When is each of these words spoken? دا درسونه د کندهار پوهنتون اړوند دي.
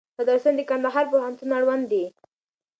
دا 0.17 0.23
درسونه 0.29 0.55
د 0.57 0.61
کندهار 0.69 1.05
پوهنتون 1.11 1.49
اړوند 1.57 1.85
دي. 1.91 2.05